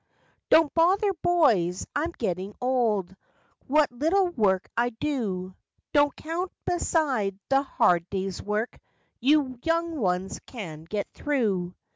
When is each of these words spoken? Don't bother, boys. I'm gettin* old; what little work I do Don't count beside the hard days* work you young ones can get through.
Don't 0.49 0.73
bother, 0.73 1.13
boys. 1.21 1.85
I'm 1.95 2.11
gettin* 2.13 2.55
old; 2.59 3.15
what 3.67 3.91
little 3.91 4.29
work 4.29 4.67
I 4.75 4.89
do 4.89 5.53
Don't 5.93 6.15
count 6.15 6.51
beside 6.65 7.37
the 7.49 7.61
hard 7.61 8.09
days* 8.09 8.41
work 8.41 8.79
you 9.19 9.59
young 9.63 9.99
ones 9.99 10.39
can 10.47 10.85
get 10.85 11.07
through. 11.13 11.75